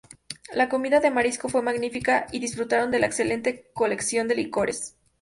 [0.55, 4.97] La comida de marisco fue magnífica y disfrutaron de la excelente colección de licores.